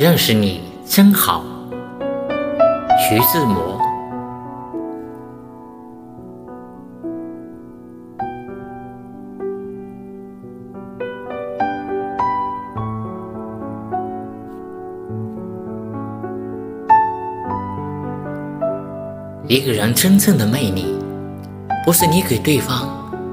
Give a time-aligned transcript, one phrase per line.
[0.00, 1.44] 认识你真好，
[2.98, 3.78] 徐志摩。
[19.46, 20.86] 一个人真正的魅力，
[21.84, 22.88] 不是你给对方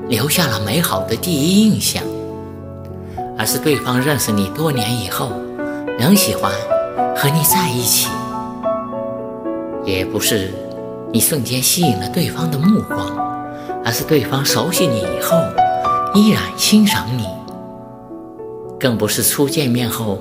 [0.09, 2.03] 留下了美好的第一印象，
[3.37, 5.31] 而是对方认识你多年以后。
[5.99, 6.51] 仍喜欢
[7.15, 8.09] 和你在一起，
[9.85, 10.51] 也不是
[11.11, 12.97] 你瞬间吸引了对方的目光，
[13.85, 15.37] 而是对方熟悉你以后
[16.13, 17.27] 依然欣赏你。
[18.79, 20.19] 更不是初见面后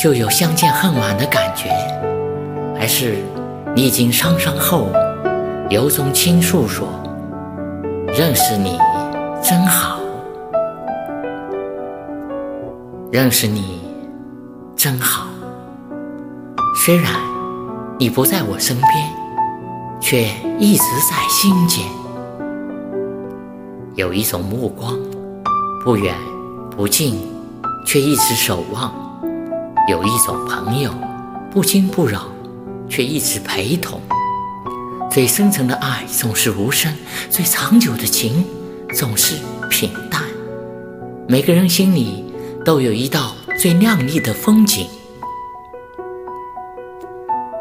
[0.00, 1.70] 就有相见恨晚的感觉，
[2.80, 3.16] 而是
[3.74, 4.88] 历经沧桑后
[5.68, 6.88] 由衷倾诉说
[8.08, 8.78] ：“认识你
[9.42, 10.00] 真好，
[13.10, 13.78] 认识你。”
[14.78, 15.26] 真好，
[16.88, 17.12] 虽然
[17.98, 18.90] 你不在我身边，
[20.00, 20.26] 却
[20.58, 21.84] 一直在心间。
[23.94, 24.98] 有一种目光，
[25.84, 26.16] 不远
[26.70, 27.20] 不近，
[27.84, 28.90] 却一直守望；
[29.90, 30.90] 有一种朋友，
[31.50, 32.22] 不惊不扰，
[32.88, 34.00] 却一直陪同。
[35.10, 36.90] 最深沉的爱总是无声，
[37.28, 38.46] 最长久的情
[38.94, 39.34] 总是
[39.68, 40.22] 平淡。
[41.28, 42.24] 每个人心里
[42.64, 43.34] 都有一道。
[43.60, 44.86] 最亮丽的风景，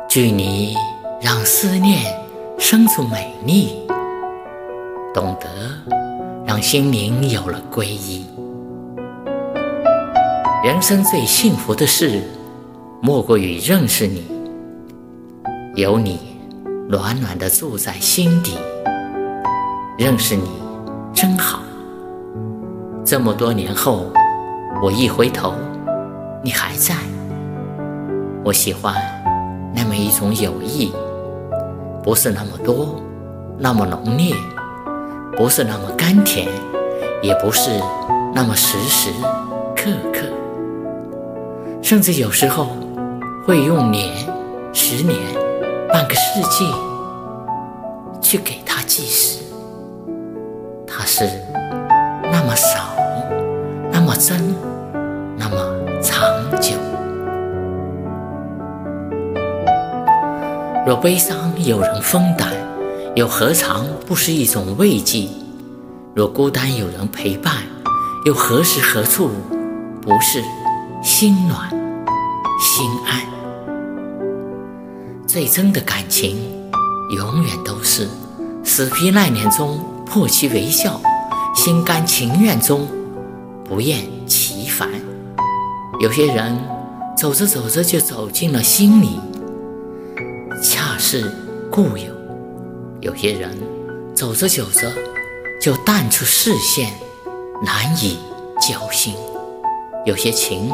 [0.09, 0.73] 距离
[1.22, 2.02] 让思念
[2.58, 3.86] 生出美丽，
[5.13, 5.47] 懂得
[6.45, 8.25] 让心灵有了皈依。
[10.63, 12.23] 人生最幸福的事，
[13.02, 14.23] 莫过于认识你，
[15.75, 16.17] 有你
[16.88, 18.53] 暖暖的住在心底。
[19.97, 20.50] 认识你
[21.13, 21.59] 真好，
[23.03, 24.06] 这么多年后，
[24.81, 25.53] 我一回头。
[26.44, 26.95] 你还在，
[28.45, 28.95] 我喜欢
[29.77, 30.91] 那么一种友谊，
[32.03, 32.99] 不是那么多，
[33.59, 34.33] 那么浓烈，
[35.38, 36.47] 不是那么甘甜，
[37.21, 37.69] 也不是
[38.33, 39.11] 那么时时
[39.75, 40.25] 刻刻，
[41.83, 42.69] 甚至有时候
[43.45, 44.11] 会用年、
[44.73, 45.15] 十年、
[45.94, 46.65] 半个世纪
[48.19, 49.44] 去给他计时。
[50.88, 51.29] 它是
[52.31, 52.95] 那么少，
[53.91, 54.55] 那么真，
[60.88, 62.53] 若悲伤有人分担，
[63.14, 65.28] 又何尝不是一种慰藉？
[66.16, 67.56] 若孤单有人陪伴，
[68.25, 69.30] 又何时何处
[70.02, 70.42] 不是
[71.03, 71.70] 心暖
[72.58, 73.20] 心安？
[75.28, 76.38] 最真的感情，
[77.18, 78.08] 永远都是
[78.64, 81.02] 死皮赖脸中破其微笑，
[81.54, 82.88] 心甘情愿中
[83.66, 84.88] 不厌其烦。
[86.00, 86.58] 有些人
[87.18, 89.19] 走着走着就走进了心里，
[90.62, 91.31] 恰是
[91.72, 92.12] 故友；
[93.01, 93.57] 有些人
[94.16, 94.91] 走着走着
[95.62, 96.91] 就淡出视线，
[97.63, 98.18] 难以
[98.68, 99.13] 交心。
[100.06, 100.72] 有些情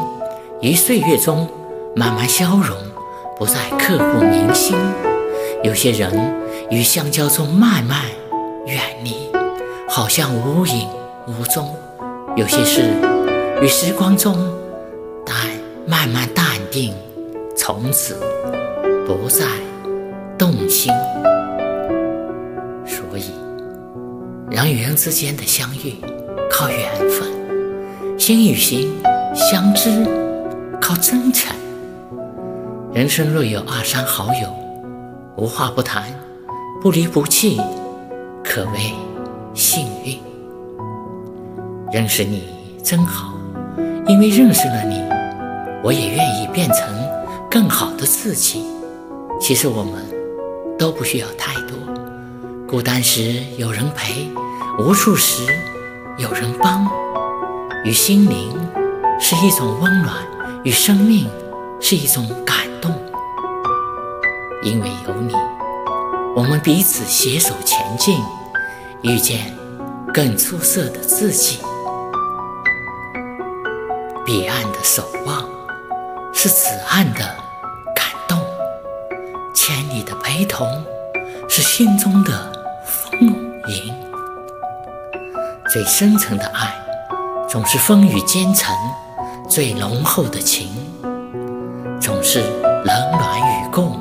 [0.60, 1.48] 于岁月中
[1.94, 2.76] 慢慢消融，
[3.38, 4.76] 不再刻骨铭心；
[5.62, 6.34] 有些人
[6.70, 8.02] 于相交中慢慢
[8.66, 9.30] 远离，
[9.88, 10.88] 好像无影
[11.26, 11.66] 无踪；
[12.36, 12.82] 有些事
[13.62, 14.34] 于时光中
[15.24, 15.36] 淡。
[15.86, 16.94] 慢慢淡定，
[17.54, 18.16] 从此
[19.06, 19.44] 不再
[20.38, 20.92] 动心。
[22.86, 23.32] 所以，
[24.50, 25.96] 人与人之间的相遇
[26.50, 28.92] 靠缘分，心与心
[29.34, 30.06] 相知
[30.80, 31.54] 靠真诚。
[32.92, 34.48] 人生若有二三好友，
[35.36, 36.04] 无话不谈，
[36.80, 37.60] 不离不弃，
[38.44, 38.92] 可谓
[39.52, 40.18] 幸运。
[41.92, 42.48] 认识你
[42.82, 43.34] 真好，
[44.06, 45.02] 因为认识了你。
[45.82, 46.88] 我也愿意变成
[47.50, 48.64] 更好的自己。
[49.40, 49.92] 其实我们
[50.78, 51.76] 都不需要太多。
[52.66, 54.28] 孤单时有人陪，
[54.78, 55.44] 无助时
[56.18, 56.88] 有人帮，
[57.84, 58.58] 与心灵
[59.20, 60.16] 是一种温暖，
[60.64, 61.28] 与生命
[61.80, 62.92] 是一种感动。
[64.62, 65.34] 因为有你，
[66.34, 68.18] 我们彼此携手前进，
[69.02, 69.54] 遇见
[70.12, 71.58] 更出色的自己。
[74.24, 75.48] 彼岸的守望。
[76.36, 77.20] 是此岸的，
[79.66, 80.68] 千里的陪同
[81.48, 82.52] 是心中的
[82.84, 83.18] 丰
[83.66, 83.94] 盈。
[85.72, 86.74] 最深沉的爱，
[87.48, 88.74] 总是风雨兼程；
[89.48, 90.68] 最浓厚的情，
[91.98, 92.40] 总是
[92.84, 93.98] 冷暖与共。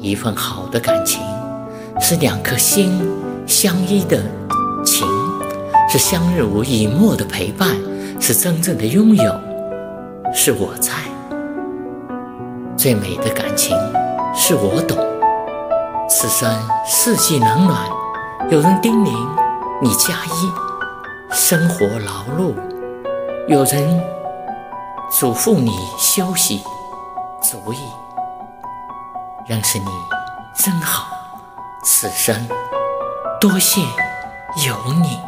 [0.00, 1.20] 一份好的感情，
[1.98, 3.04] 是两颗心
[3.48, 4.22] 相依的
[4.86, 5.08] 情，
[5.90, 7.76] 是相濡以沫的陪伴，
[8.20, 9.40] 是真正的拥有。
[10.32, 10.92] 是我在，
[12.78, 13.76] 最美的感情
[14.32, 14.96] 是我懂。
[16.08, 16.48] 此生
[16.86, 17.88] 四季冷暖，
[18.50, 19.10] 有人叮咛
[19.82, 20.52] 你加衣；
[21.32, 22.54] 生活劳碌，
[23.48, 24.00] 有人
[25.10, 26.62] 嘱咐你休息，
[27.42, 27.78] 足矣。
[29.48, 29.86] 认识你
[30.54, 31.08] 真好，
[31.82, 32.48] 此生
[33.40, 35.18] 多谢有你。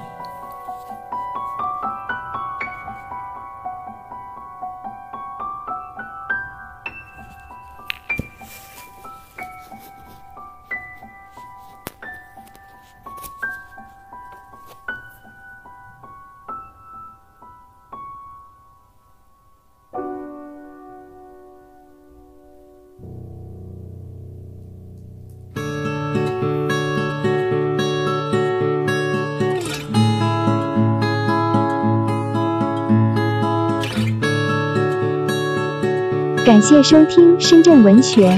[36.50, 38.37] 感谢收听深圳文学。